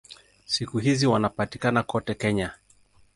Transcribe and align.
Siku 0.45 0.77
hizi 0.77 1.07
wanapatikana 1.07 1.83
kote 1.83 2.13
Kenya. 2.13 2.53